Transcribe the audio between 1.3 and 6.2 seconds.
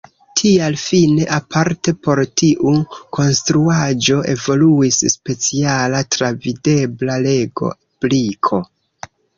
aparte por tiu konstruaĵo evoluis speciala